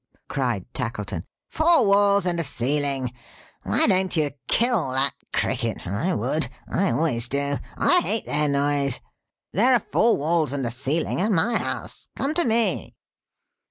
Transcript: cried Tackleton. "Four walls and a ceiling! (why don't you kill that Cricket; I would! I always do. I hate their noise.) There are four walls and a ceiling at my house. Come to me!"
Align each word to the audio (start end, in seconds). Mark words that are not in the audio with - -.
cried 0.27 0.65
Tackleton. 0.73 1.25
"Four 1.47 1.85
walls 1.85 2.25
and 2.25 2.39
a 2.39 2.43
ceiling! 2.43 3.13
(why 3.61 3.85
don't 3.85 4.17
you 4.17 4.31
kill 4.47 4.89
that 4.93 5.13
Cricket; 5.31 5.85
I 5.85 6.15
would! 6.15 6.49
I 6.67 6.89
always 6.89 7.27
do. 7.29 7.57
I 7.77 7.99
hate 7.99 8.25
their 8.25 8.49
noise.) 8.49 8.99
There 9.53 9.73
are 9.75 9.85
four 9.91 10.17
walls 10.17 10.53
and 10.53 10.65
a 10.65 10.71
ceiling 10.71 11.21
at 11.21 11.31
my 11.31 11.55
house. 11.59 12.07
Come 12.17 12.33
to 12.33 12.45
me!" 12.45 12.95